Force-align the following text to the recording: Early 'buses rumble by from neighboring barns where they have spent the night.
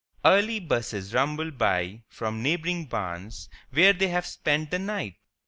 Early 0.25 0.59
'buses 0.59 1.13
rumble 1.13 1.51
by 1.51 2.01
from 2.09 2.41
neighboring 2.41 2.85
barns 2.85 3.49
where 3.69 3.93
they 3.93 4.07
have 4.07 4.25
spent 4.25 4.71
the 4.71 4.79
night. 4.79 5.13